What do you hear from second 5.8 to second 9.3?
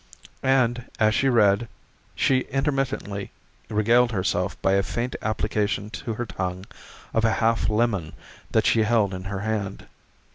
to her tongue of a half lemon that she held in